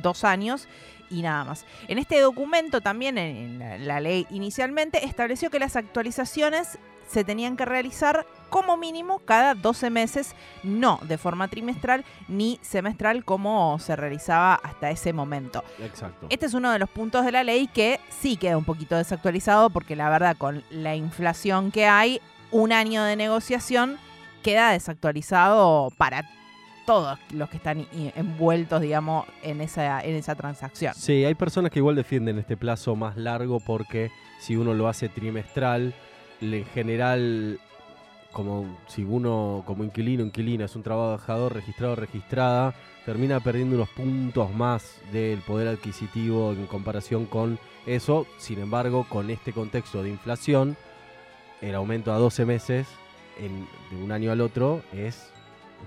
dos 0.02 0.25
años 0.25 0.68
y 1.10 1.22
nada 1.22 1.44
más. 1.44 1.64
En 1.88 1.99
este 1.99 2.20
documento 2.20 2.80
también, 2.80 3.18
en 3.18 3.37
en 3.37 3.58
la, 3.58 3.78
la 3.78 4.00
ley 4.00 4.26
inicialmente, 4.30 5.04
estableció 5.04 5.50
que 5.50 5.58
las 5.58 5.76
actualizaciones 5.76 6.78
se 7.11 7.25
tenían 7.25 7.57
que 7.57 7.64
realizar 7.64 8.25
como 8.50 8.76
mínimo 8.76 9.21
cada 9.21 9.55
12 9.55 9.90
meses, 9.90 10.35
no 10.62 11.00
de 11.02 11.19
forma 11.19 11.49
trimestral 11.49 12.05
ni 12.29 12.59
semestral 12.62 13.25
como 13.25 13.79
se 13.79 13.97
realizaba 13.97 14.55
hasta 14.55 14.90
ese 14.90 15.12
momento. 15.12 15.64
Exacto. 15.81 16.26
Este 16.31 16.47
es 16.47 16.55
uno 16.55 16.71
de 16.71 16.79
los 16.79 16.88
puntos 16.88 17.25
de 17.25 17.33
la 17.33 17.43
ley 17.43 17.67
que 17.67 18.00
sí 18.21 18.37
queda 18.37 18.57
un 18.57 18.64
poquito 18.64 18.97
desactualizado 18.97 19.71
porque 19.71 19.97
la 19.97 20.09
verdad 20.09 20.37
con 20.37 20.62
la 20.71 20.95
inflación 20.95 21.71
que 21.73 21.87
hay, 21.87 22.21
un 22.52 22.73
año 22.73 23.05
de 23.05 23.17
negociación 23.17 23.99
queda 24.43 24.73
desactualizado 24.73 25.90
para 25.97 26.29
todos 26.87 27.19
los 27.33 27.49
que 27.49 27.59
están 27.59 27.87
envueltos, 28.17 28.81
digamos, 28.81 29.26
en 29.43 29.61
esa, 29.61 30.00
en 30.00 30.17
esa 30.17 30.35
transacción. 30.35 30.95
Sí, 30.95 31.25
hay 31.25 31.35
personas 31.35 31.71
que 31.71 31.79
igual 31.79 31.95
defienden 31.95 32.38
este 32.38 32.57
plazo 32.57 32.97
más 32.97 33.17
largo 33.17 33.61
porque 33.61 34.11
si 34.40 34.57
uno 34.57 34.75
lo 34.75 34.88
hace 34.88 35.09
trimestral, 35.09 35.95
en 36.40 36.64
general, 36.66 37.61
como 38.32 38.78
si 38.87 39.02
uno 39.04 39.62
como 39.66 39.85
inquilino, 39.85 40.25
inquilina, 40.25 40.64
es 40.64 40.76
un 40.76 40.82
trabajador 40.82 41.54
registrado, 41.54 41.97
registrada, 41.97 42.75
termina 43.04 43.40
perdiendo 43.40 43.76
unos 43.76 43.88
puntos 43.90 44.52
más 44.52 45.00
del 45.12 45.40
poder 45.40 45.68
adquisitivo 45.68 46.52
en 46.52 46.66
comparación 46.66 47.26
con 47.26 47.59
eso. 47.87 48.26
Sin 48.38 48.59
embargo, 48.61 49.06
con 49.09 49.30
este 49.30 49.52
contexto 49.52 50.02
de 50.02 50.11
inflación, 50.11 50.76
el 51.61 51.75
aumento 51.75 52.12
a 52.12 52.18
12 52.18 52.44
meses 52.44 52.87
en- 53.38 53.66
de 53.90 54.02
un 54.02 54.12
año 54.12 54.30
al 54.32 54.40
otro 54.40 54.82
es 54.92 55.32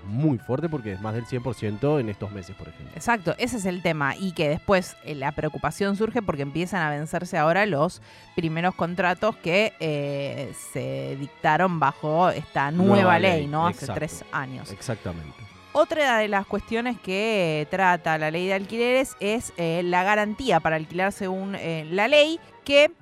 muy 0.06 0.38
fuerte 0.38 0.68
porque 0.68 0.92
es 0.92 1.00
más 1.00 1.14
del 1.14 1.24
100% 1.24 2.00
en 2.00 2.08
estos 2.08 2.30
meses, 2.30 2.54
por 2.56 2.68
ejemplo. 2.68 2.92
Exacto, 2.94 3.34
ese 3.38 3.56
es 3.56 3.64
el 3.64 3.82
tema. 3.82 4.16
Y 4.16 4.32
que 4.32 4.48
después 4.48 4.96
eh, 5.04 5.14
la 5.14 5.32
preocupación 5.32 5.96
surge 5.96 6.22
porque 6.22 6.42
empiezan 6.42 6.82
a 6.82 6.90
vencerse 6.90 7.38
ahora 7.38 7.66
los 7.66 8.02
primeros 8.34 8.74
contratos 8.74 9.36
que 9.36 9.72
eh, 9.80 10.52
se 10.72 11.16
dictaron 11.18 11.80
bajo 11.80 12.30
esta 12.30 12.70
nueva, 12.70 12.94
Nueva 12.94 13.18
ley, 13.18 13.40
ley, 13.40 13.46
¿no? 13.46 13.66
Hace 13.66 13.86
tres 13.86 14.24
años. 14.32 14.70
Exactamente. 14.70 15.34
Otra 15.72 16.18
de 16.18 16.28
las 16.28 16.46
cuestiones 16.46 17.00
que 17.00 17.62
eh, 17.62 17.66
trata 17.66 18.16
la 18.16 18.30
ley 18.30 18.46
de 18.46 18.54
alquileres 18.54 19.16
es 19.18 19.52
eh, 19.56 19.82
la 19.84 20.04
garantía 20.04 20.60
para 20.60 20.76
alquilar 20.76 21.12
según 21.12 21.56
la 21.90 22.06
ley, 22.06 22.38
que 22.64 22.92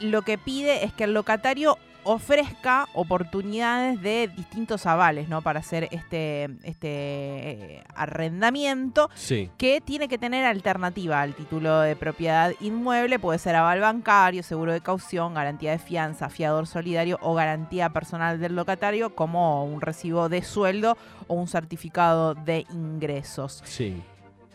lo 0.00 0.22
que 0.22 0.38
pide 0.38 0.84
es 0.84 0.92
que 0.92 1.04
el 1.04 1.14
locatario 1.14 1.78
ofrezca 2.04 2.88
oportunidades 2.94 4.00
de 4.00 4.28
distintos 4.36 4.86
avales, 4.86 5.28
¿no? 5.28 5.42
Para 5.42 5.60
hacer 5.60 5.88
este, 5.90 6.44
este 6.62 6.88
eh, 6.88 7.84
arrendamiento 7.94 9.10
Sí. 9.14 9.50
que 9.58 9.80
tiene 9.80 10.08
que 10.08 10.18
tener 10.18 10.44
alternativa 10.44 11.20
al 11.20 11.34
título 11.34 11.80
de 11.80 11.96
propiedad 11.96 12.52
inmueble, 12.60 13.18
puede 13.18 13.38
ser 13.38 13.56
aval 13.56 13.80
bancario, 13.80 14.42
seguro 14.42 14.72
de 14.72 14.80
caución, 14.80 15.34
garantía 15.34 15.72
de 15.72 15.78
fianza, 15.78 16.28
fiador 16.28 16.66
solidario 16.66 17.18
o 17.22 17.34
garantía 17.34 17.90
personal 17.90 18.38
del 18.40 18.54
locatario 18.54 19.14
como 19.14 19.64
un 19.64 19.80
recibo 19.80 20.28
de 20.28 20.42
sueldo 20.42 20.96
o 21.26 21.34
un 21.34 21.48
certificado 21.48 22.34
de 22.34 22.66
ingresos. 22.70 23.62
Sí. 23.64 24.02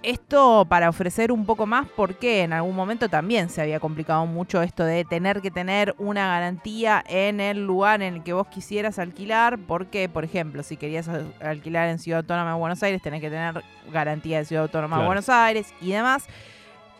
Esto 0.02 0.66
para 0.70 0.88
ofrecer 0.88 1.30
un 1.30 1.46
poco 1.46 1.66
más 1.66 1.86
porque 1.96 2.44
en 2.44 2.54
algún 2.54 2.74
momento 2.74 3.10
también 3.10 3.50
se 3.50 3.62
había 3.62 3.82
complicado 3.82 4.26
mucho 4.26 4.62
esto 4.62 4.86
de 4.86 5.04
tener 5.04 5.42
que 5.42 5.52
tener 5.52 5.94
una 5.98 6.26
garantía 6.28 7.04
en 7.10 7.42
el 7.42 7.66
lugar 7.66 8.02
en 8.02 8.16
el 8.16 8.24
que 8.24 8.32
vos 8.32 8.48
quisieras 8.48 8.98
alquilar, 8.98 9.60
porque 9.60 10.08
por 10.08 10.24
ejemplo, 10.24 10.64
si 10.64 10.78
querías 10.78 11.10
al- 11.10 11.34
alquilar 11.42 11.90
en 11.90 12.00
Ciudad 12.00 12.20
Autónoma 12.22 12.54
de 12.54 12.58
Buenos 12.60 12.82
Aires, 12.82 13.02
tenés 13.02 13.20
que 13.20 13.30
tener 13.30 13.62
garantía 13.92 14.38
de 14.38 14.46
Ciudad 14.46 14.64
Autónoma 14.64 15.00
de. 15.00 15.06
Buenos 15.06 15.28
Aires 15.28 15.74
y 15.82 15.92
demás. 15.92 16.28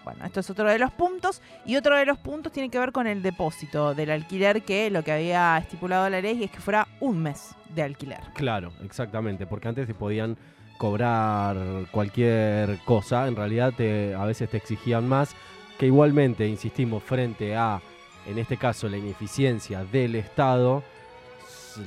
Bueno, 0.04 0.26
esto 0.26 0.42
es 0.42 0.50
otro 0.50 0.68
de 0.70 0.80
los 0.80 0.92
puntos. 0.92 1.42
Y 1.66 1.76
otro 1.78 1.96
de 1.96 2.06
los 2.06 2.18
puntos 2.18 2.52
tiene 2.52 2.70
que 2.70 2.80
ver 2.80 2.92
con 2.92 3.08
el 3.08 3.22
depósito 3.22 3.94
del 3.96 4.12
alquiler, 4.12 4.62
que 4.64 4.90
lo 4.90 5.04
que 5.04 5.12
había 5.14 5.58
estipulado 5.58 6.10
la 6.10 6.20
ley 6.20 6.44
es 6.44 6.52
que 6.52 6.60
fuera 6.60 6.86
un 7.00 7.22
mes 7.22 7.56
de 7.76 7.84
alquiler. 7.84 8.20
Claro, 8.34 8.74
exactamente, 8.84 9.46
porque 9.46 9.68
antes 9.70 9.88
se 9.88 9.94
podían 9.94 10.36
cobrar 10.80 11.58
cualquier 11.92 12.80
cosa, 12.86 13.28
en 13.28 13.36
realidad 13.36 13.74
te- 13.76 14.16
a 14.16 14.26
veces 14.26 14.50
te 14.50 14.58
exigían 14.58 15.08
más, 15.08 15.36
que 15.78 15.86
igualmente, 15.86 16.48
insistimos, 16.48 17.04
frente 17.04 17.56
a, 17.56 17.82
en 18.26 18.40
este 18.40 18.58
caso, 18.58 18.88
la 18.90 18.98
ineficiencia 18.98 19.84
del 19.84 20.16
Estado, 20.16 20.82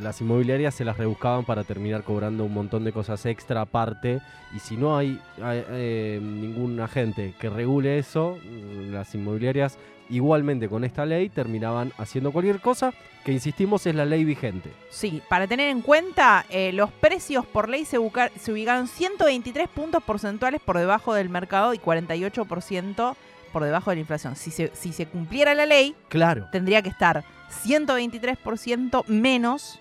las 0.01 0.21
inmobiliarias 0.21 0.75
se 0.75 0.85
las 0.85 0.97
rebuscaban 0.97 1.45
para 1.45 1.65
terminar 1.65 2.03
cobrando 2.05 2.45
un 2.45 2.55
montón 2.55 2.85
de 2.85 2.93
cosas 2.93 3.27
extra 3.27 3.63
aparte, 3.63 4.21
y 4.55 4.59
si 4.61 4.77
no 4.77 4.97
hay, 4.97 5.19
hay, 5.43 5.65
eh, 5.71 6.21
ningún 6.23 6.79
agente 6.81 7.35
que 7.39 7.51
regule 7.51 7.99
eso, 7.99 8.39
las 8.91 9.15
inmobiliarias 9.15 9.79
igualmente 10.11 10.69
con 10.69 10.85
esta 10.85 11.07
ley 11.07 11.29
terminaban 11.31 11.93
haciendo 11.97 12.33
cualquier 12.33 12.61
cosa, 12.61 12.93
que 13.25 13.33
insistimos 13.33 13.87
es 13.87 13.95
la 13.95 14.05
ley 14.05 14.25
vigente. 14.25 14.71
Sí, 14.91 15.23
para 15.29 15.47
tener 15.47 15.69
en 15.69 15.81
cuenta, 15.81 16.45
eh, 16.51 16.73
los 16.73 16.91
precios 16.91 17.47
por 17.47 17.69
ley 17.69 17.85
se 17.85 17.99
ubicaron 17.99 18.89
123 18.89 19.69
puntos 19.69 20.03
porcentuales 20.03 20.61
por 20.61 20.77
debajo 20.77 21.15
del 21.15 21.31
mercado 21.31 21.73
y 21.73 21.79
48% 21.79 23.17
por 23.53 23.65
debajo 23.65 23.91
de 23.91 23.97
la 23.97 24.01
inflación. 24.01 24.37
Si 24.37 24.51
se, 24.51 24.71
si 24.75 24.93
se 24.93 25.07
cumpliera 25.07 25.55
la 25.55 25.67
ley, 25.67 25.95
Claro. 26.09 26.49
tendría 26.51 26.83
que 26.83 26.89
estar 26.89 27.25
123% 27.53 29.07
menos 29.07 29.81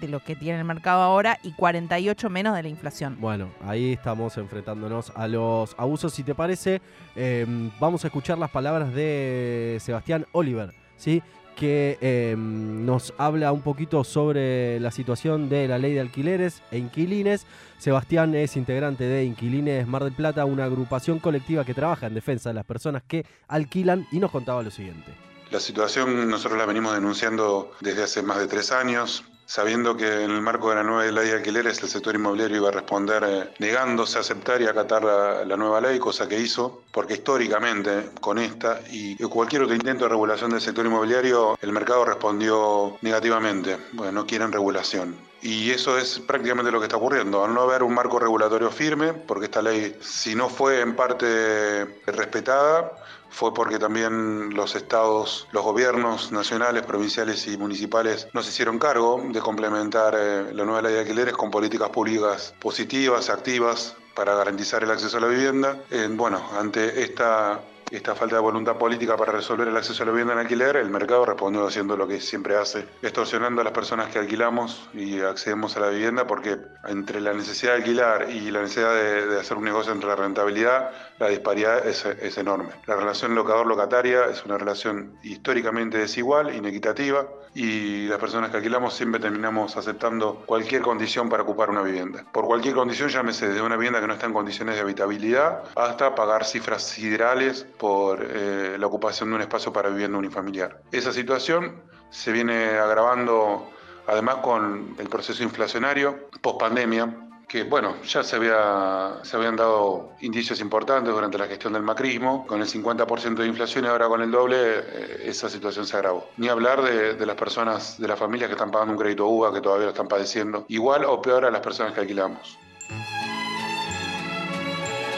de 0.00 0.08
lo 0.08 0.20
que 0.20 0.36
tiene 0.36 0.58
el 0.58 0.64
mercado 0.64 1.02
ahora 1.02 1.38
y 1.42 1.52
48 1.52 2.28
menos 2.30 2.54
de 2.54 2.62
la 2.62 2.68
inflación. 2.68 3.16
Bueno, 3.20 3.50
ahí 3.62 3.92
estamos 3.92 4.36
enfrentándonos 4.36 5.12
a 5.14 5.26
los 5.28 5.74
abusos. 5.78 6.12
Si 6.12 6.22
te 6.22 6.34
parece, 6.34 6.82
eh, 7.14 7.46
vamos 7.80 8.04
a 8.04 8.08
escuchar 8.08 8.38
las 8.38 8.50
palabras 8.50 8.92
de 8.92 9.78
Sebastián 9.80 10.26
Oliver, 10.32 10.74
¿sí? 10.96 11.22
que 11.56 11.96
eh, 12.02 12.34
nos 12.36 13.14
habla 13.16 13.50
un 13.50 13.62
poquito 13.62 14.04
sobre 14.04 14.78
la 14.78 14.90
situación 14.90 15.48
de 15.48 15.66
la 15.66 15.78
ley 15.78 15.94
de 15.94 16.00
alquileres 16.00 16.62
e 16.70 16.78
inquilines. 16.78 17.46
Sebastián 17.78 18.34
es 18.34 18.56
integrante 18.56 19.04
de 19.04 19.24
Inquilines 19.24 19.86
Mar 19.86 20.04
del 20.04 20.12
Plata, 20.12 20.44
una 20.44 20.64
agrupación 20.64 21.18
colectiva 21.18 21.64
que 21.64 21.74
trabaja 21.74 22.06
en 22.06 22.14
defensa 22.14 22.50
de 22.50 22.54
las 22.54 22.66
personas 22.66 23.02
que 23.02 23.24
alquilan 23.48 24.06
y 24.12 24.18
nos 24.18 24.30
contaba 24.30 24.62
lo 24.62 24.70
siguiente. 24.70 25.12
La 25.50 25.60
situación 25.60 26.28
nosotros 26.28 26.58
la 26.58 26.66
venimos 26.66 26.94
denunciando 26.94 27.72
desde 27.80 28.02
hace 28.02 28.22
más 28.22 28.38
de 28.38 28.48
tres 28.48 28.72
años, 28.72 29.24
sabiendo 29.46 29.96
que 29.96 30.24
en 30.24 30.32
el 30.32 30.42
marco 30.42 30.70
de 30.70 30.76
la 30.76 30.82
nueva 30.82 31.04
ley 31.04 31.28
de 31.28 31.36
alquileres 31.36 31.80
el 31.82 31.88
sector 31.88 32.14
inmobiliario 32.16 32.56
iba 32.56 32.68
a 32.68 32.72
responder 32.72 33.24
eh, 33.24 33.54
negándose 33.60 34.18
a 34.18 34.22
aceptar 34.22 34.60
y 34.60 34.66
acatar 34.66 35.04
la, 35.04 35.44
la 35.44 35.56
nueva 35.56 35.80
ley, 35.80 36.00
cosa 36.00 36.28
que 36.28 36.38
hizo, 36.38 36.82
porque 36.90 37.14
históricamente 37.14 38.10
con 38.20 38.38
esta 38.38 38.80
y 38.90 39.16
cualquier 39.16 39.62
otro 39.62 39.74
intento 39.76 40.04
de 40.04 40.10
regulación 40.10 40.50
del 40.50 40.60
sector 40.60 40.84
inmobiliario, 40.84 41.56
el 41.60 41.72
mercado 41.72 42.04
respondió 42.04 42.98
negativamente, 43.02 43.78
bueno, 43.92 44.12
no 44.12 44.26
quieren 44.26 44.50
regulación. 44.50 45.16
Y 45.46 45.70
eso 45.70 45.96
es 45.96 46.18
prácticamente 46.18 46.72
lo 46.72 46.80
que 46.80 46.86
está 46.86 46.96
ocurriendo. 46.96 47.44
Al 47.44 47.54
no 47.54 47.60
haber 47.60 47.84
un 47.84 47.94
marco 47.94 48.18
regulatorio 48.18 48.68
firme, 48.68 49.12
porque 49.12 49.44
esta 49.44 49.62
ley, 49.62 49.96
si 50.00 50.34
no 50.34 50.48
fue 50.48 50.80
en 50.80 50.96
parte 50.96 51.84
respetada, 52.04 52.90
fue 53.30 53.54
porque 53.54 53.78
también 53.78 54.52
los 54.54 54.74
estados, 54.74 55.46
los 55.52 55.62
gobiernos 55.62 56.32
nacionales, 56.32 56.82
provinciales 56.82 57.46
y 57.46 57.56
municipales 57.56 58.26
no 58.32 58.42
se 58.42 58.50
hicieron 58.50 58.80
cargo 58.80 59.22
de 59.24 59.38
complementar 59.38 60.16
eh, 60.18 60.52
la 60.52 60.64
nueva 60.64 60.82
ley 60.82 60.94
de 60.94 61.00
alquileres 61.02 61.34
con 61.34 61.48
políticas 61.48 61.90
públicas 61.90 62.52
positivas, 62.58 63.30
activas, 63.30 63.94
para 64.16 64.34
garantizar 64.34 64.82
el 64.82 64.90
acceso 64.90 65.18
a 65.18 65.20
la 65.20 65.28
vivienda. 65.28 65.78
Bueno, 66.16 66.42
ante 66.58 67.04
esta 67.04 67.60
esta 67.90 68.14
falta 68.14 68.36
de 68.36 68.42
voluntad 68.42 68.76
política 68.76 69.16
para 69.16 69.32
resolver 69.32 69.68
el 69.68 69.76
acceso 69.76 70.02
a 70.02 70.06
la 70.06 70.12
vivienda 70.12 70.32
en 70.32 70.40
alquiler, 70.40 70.76
el 70.76 70.90
mercado 70.90 71.24
respondió 71.24 71.66
haciendo 71.66 71.96
lo 71.96 72.08
que 72.08 72.20
siempre 72.20 72.56
hace, 72.56 72.86
extorsionando 73.00 73.60
a 73.60 73.64
las 73.64 73.72
personas 73.72 74.08
que 74.08 74.18
alquilamos 74.18 74.88
y 74.92 75.20
accedemos 75.20 75.76
a 75.76 75.80
la 75.80 75.90
vivienda 75.90 76.26
porque 76.26 76.58
entre 76.88 77.20
la 77.20 77.32
necesidad 77.32 77.72
de 77.72 77.78
alquilar 77.78 78.30
y 78.30 78.50
la 78.50 78.62
necesidad 78.62 78.94
de, 78.94 79.38
hacer 79.38 79.56
un 79.56 79.64
negocio 79.64 79.92
entre 79.92 80.08
la 80.08 80.16
rentabilidad, 80.16 80.90
la 81.18 81.28
disparidad 81.28 81.86
es, 81.86 82.04
es 82.04 82.36
enorme. 82.38 82.70
La 82.86 82.96
relación 82.96 83.34
locador-locataria 83.34 84.26
es 84.26 84.44
una 84.44 84.58
relación 84.58 85.16
históricamente 85.22 85.98
desigual, 85.98 86.54
inequitativa 86.54 87.26
y 87.56 88.06
las 88.06 88.18
personas 88.18 88.50
que 88.50 88.58
alquilamos 88.58 88.94
siempre 88.94 89.18
terminamos 89.18 89.76
aceptando 89.78 90.42
cualquier 90.44 90.82
condición 90.82 91.30
para 91.30 91.42
ocupar 91.42 91.70
una 91.70 91.80
vivienda. 91.80 92.24
Por 92.30 92.44
cualquier 92.44 92.74
condición, 92.74 93.08
llámese 93.08 93.48
de 93.48 93.62
una 93.62 93.76
vivienda 93.76 94.00
que 94.00 94.06
no 94.06 94.12
está 94.12 94.26
en 94.26 94.34
condiciones 94.34 94.74
de 94.74 94.82
habitabilidad 94.82 95.62
hasta 95.74 96.14
pagar 96.14 96.44
cifras 96.44 96.82
siderales 96.82 97.66
por 97.78 98.22
eh, 98.22 98.76
la 98.78 98.86
ocupación 98.86 99.30
de 99.30 99.36
un 99.36 99.42
espacio 99.42 99.72
para 99.72 99.88
vivienda 99.88 100.18
unifamiliar. 100.18 100.82
Esa 100.92 101.12
situación 101.12 101.82
se 102.10 102.32
viene 102.32 102.70
agravando 102.78 103.68
además 104.06 104.36
con 104.36 104.94
el 104.98 105.08
proceso 105.08 105.42
inflacionario 105.42 106.28
post 106.40 106.60
pandemia 106.60 107.26
que 107.48 107.62
bueno, 107.62 107.94
ya 108.02 108.24
se, 108.24 108.36
había, 108.36 109.20
se 109.22 109.36
habían 109.36 109.54
dado 109.54 110.10
indicios 110.20 110.60
importantes 110.60 111.14
durante 111.14 111.38
la 111.38 111.46
gestión 111.46 111.74
del 111.74 111.82
macrismo, 111.82 112.44
con 112.44 112.60
el 112.60 112.66
50% 112.66 113.36
de 113.36 113.46
inflación 113.46 113.84
y 113.84 113.88
ahora 113.88 114.08
con 114.08 114.20
el 114.20 114.32
doble, 114.32 114.56
eh, 114.58 115.22
esa 115.26 115.48
situación 115.48 115.86
se 115.86 115.96
agravó. 115.96 116.26
Ni 116.38 116.48
hablar 116.48 116.82
de, 116.82 117.24
las 117.24 117.36
personas, 117.36 118.00
de 118.00 118.08
las 118.08 118.18
familias 118.18 118.48
que 118.48 118.54
están 118.54 118.72
pagando 118.72 118.94
un 118.94 118.98
crédito 118.98 119.26
UBA, 119.28 119.52
que 119.54 119.60
todavía 119.60 119.86
lo 119.86 119.92
están 119.92 120.08
padeciendo, 120.08 120.64
igual 120.68 121.04
o 121.04 121.22
peor 121.22 121.44
a 121.44 121.50
las 121.50 121.60
personas 121.60 121.92
que 121.92 122.00
alquilamos. 122.00 122.58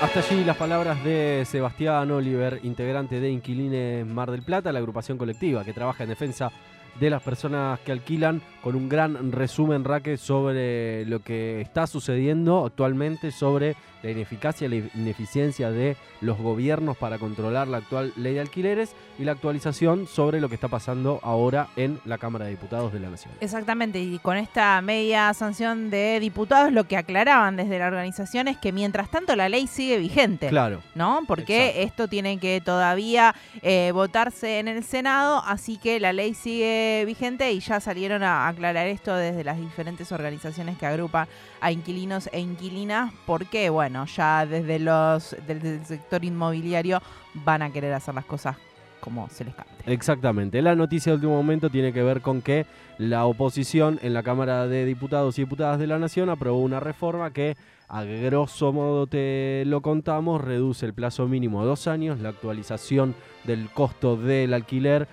Hasta 0.00 0.20
allí 0.20 0.44
las 0.44 0.56
palabras 0.56 1.02
de 1.02 1.42
Sebastián 1.44 2.08
Oliver, 2.12 2.60
integrante 2.62 3.18
de 3.18 3.30
Inquilines 3.30 4.06
Mar 4.06 4.30
del 4.30 4.42
Plata, 4.42 4.70
la 4.70 4.78
agrupación 4.78 5.18
colectiva 5.18 5.64
que 5.64 5.72
trabaja 5.72 6.04
en 6.04 6.10
defensa 6.10 6.52
de 7.00 7.10
las 7.10 7.22
personas 7.22 7.78
que 7.80 7.92
alquilan, 7.92 8.42
con 8.62 8.74
un 8.74 8.88
gran 8.88 9.32
resumen, 9.32 9.84
Raque, 9.84 10.16
sobre 10.16 11.04
lo 11.06 11.20
que 11.20 11.60
está 11.60 11.86
sucediendo 11.86 12.66
actualmente, 12.66 13.30
sobre 13.30 13.76
la 14.02 14.10
ineficacia 14.10 14.66
y 14.66 14.68
la 14.68 14.88
ineficiencia 14.94 15.70
de 15.70 15.96
los 16.20 16.38
gobiernos 16.38 16.96
para 16.96 17.18
controlar 17.18 17.68
la 17.68 17.78
actual 17.78 18.12
ley 18.16 18.34
de 18.34 18.40
alquileres 18.40 18.94
y 19.18 19.24
la 19.24 19.32
actualización 19.32 20.06
sobre 20.06 20.40
lo 20.40 20.48
que 20.48 20.54
está 20.54 20.68
pasando 20.68 21.20
ahora 21.22 21.68
en 21.76 22.00
la 22.04 22.18
Cámara 22.18 22.44
de 22.44 22.52
Diputados 22.52 22.92
de 22.92 23.00
la 23.00 23.10
Nación. 23.10 23.34
Exactamente, 23.40 24.00
y 24.00 24.18
con 24.18 24.36
esta 24.36 24.80
media 24.82 25.32
sanción 25.34 25.90
de 25.90 26.20
diputados 26.20 26.72
lo 26.72 26.84
que 26.84 26.96
aclaraban 26.96 27.56
desde 27.56 27.78
la 27.78 27.86
organización 27.86 28.48
es 28.48 28.56
que 28.56 28.72
mientras 28.72 29.10
tanto 29.10 29.34
la 29.36 29.48
ley 29.48 29.66
sigue 29.66 29.98
vigente. 29.98 30.48
Claro. 30.48 30.80
¿No? 30.94 31.20
Porque 31.26 31.82
esto 31.82 32.08
tiene 32.08 32.38
que 32.38 32.60
todavía 32.60 33.34
eh, 33.62 33.90
votarse 33.92 34.58
en 34.58 34.68
el 34.68 34.84
Senado, 34.84 35.42
así 35.44 35.76
que 35.76 36.00
la 36.00 36.12
ley 36.12 36.34
sigue 36.34 36.77
vigente 37.06 37.52
y 37.52 37.60
ya 37.60 37.80
salieron 37.80 38.22
a 38.22 38.48
aclarar 38.48 38.86
esto 38.86 39.14
desde 39.14 39.44
las 39.44 39.58
diferentes 39.58 40.10
organizaciones 40.12 40.78
que 40.78 40.86
agrupan 40.86 41.28
a 41.60 41.72
inquilinos 41.72 42.28
e 42.32 42.40
inquilinas, 42.40 43.12
porque 43.26 43.70
bueno, 43.70 44.06
ya 44.06 44.46
desde 44.46 44.78
los 44.78 45.36
desde 45.46 45.76
el 45.76 45.86
sector 45.86 46.24
inmobiliario 46.24 47.00
van 47.34 47.62
a 47.62 47.70
querer 47.70 47.92
hacer 47.92 48.14
las 48.14 48.24
cosas 48.24 48.56
como 49.00 49.28
se 49.30 49.44
les 49.44 49.54
cante. 49.54 49.72
Exactamente. 49.86 50.60
La 50.60 50.74
noticia 50.74 51.12
de 51.12 51.16
último 51.16 51.34
momento 51.34 51.70
tiene 51.70 51.92
que 51.92 52.02
ver 52.02 52.20
con 52.20 52.42
que 52.42 52.66
la 52.98 53.26
oposición 53.26 53.98
en 54.02 54.12
la 54.12 54.22
Cámara 54.22 54.66
de 54.66 54.84
Diputados 54.84 55.38
y 55.38 55.42
Diputadas 55.42 55.78
de 55.78 55.86
la 55.86 55.98
Nación 55.98 56.28
aprobó 56.30 56.60
una 56.60 56.80
reforma 56.80 57.32
que, 57.32 57.56
a 57.88 58.02
grosso 58.04 58.72
modo 58.72 59.06
te 59.06 59.64
lo 59.66 59.80
contamos, 59.80 60.42
reduce 60.42 60.84
el 60.84 60.94
plazo 60.94 61.26
mínimo 61.28 61.62
a 61.62 61.64
dos 61.64 61.86
años, 61.86 62.20
la 62.20 62.30
actualización 62.30 63.14
del 63.44 63.70
costo 63.70 64.16
del 64.16 64.52
alquiler 64.52 65.08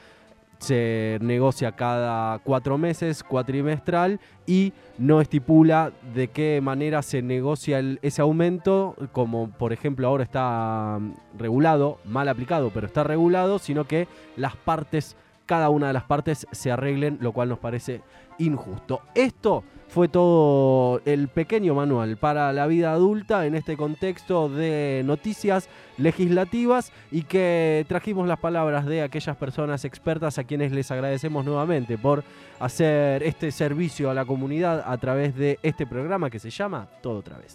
se 0.60 1.18
negocia 1.22 1.74
cada 1.74 2.40
cuatro 2.40 2.78
meses, 2.78 3.24
cuatrimestral, 3.24 4.20
y 4.46 4.74
no 4.98 5.22
estipula 5.22 5.92
de 6.14 6.28
qué 6.28 6.60
manera 6.62 7.02
se 7.02 7.22
negocia 7.22 7.82
ese 8.02 8.22
aumento, 8.22 8.96
como 9.12 9.50
por 9.50 9.74
ejemplo 9.74 10.08
ahora 10.08 10.24
está 10.24 10.98
mm, 11.00 11.14
regulado, 11.38 12.00
mal 12.06 12.30
aplicado, 12.30 12.72
pero 12.74 12.88
está 12.88 13.04
regulado, 13.04 13.60
sino 13.60 13.86
que 13.86 14.08
las 14.38 14.56
partes, 14.56 15.16
cada 15.46 15.70
una 15.70 15.88
de 15.88 15.94
las 15.94 16.04
partes 16.04 16.48
se 16.52 16.72
arreglen, 16.72 17.18
lo 17.22 17.32
cual 17.32 17.50
nos 17.50 17.60
parece 17.60 18.02
injusto. 18.38 19.02
Esto 19.14 19.64
fue 19.88 20.08
todo 20.08 21.02
el 21.06 21.28
pequeño 21.28 21.76
manual 21.76 22.18
para 22.18 22.52
la 22.52 22.68
vida 22.68 22.92
adulta 22.92 23.46
en 23.46 23.56
este 23.56 23.78
contexto 23.78 24.50
de 24.50 25.04
noticias 25.06 25.70
legislativas 25.98 26.92
y 27.12 27.24
que 27.24 27.86
trajimos 27.88 28.28
las 28.28 28.40
palabras 28.40 28.86
de 28.86 29.04
aquellas 29.04 29.38
personas 29.38 29.86
expertas 29.86 30.38
a 30.38 30.44
quienes 30.44 30.72
les 30.72 30.92
agradecemos 30.92 31.46
nuevamente 31.46 31.98
por 31.98 32.24
hacer 32.60 33.24
este 33.24 33.52
servicio 33.52 34.10
a 34.10 34.14
la 34.14 34.26
comunidad 34.26 34.84
a 34.86 34.98
través 34.98 35.36
de 35.36 35.60
este 35.62 35.86
programa 35.86 36.30
que 36.30 36.40
se 36.40 36.50
llama 36.50 36.88
Todo 37.02 37.20
otra 37.20 37.38
vez. 37.38 37.54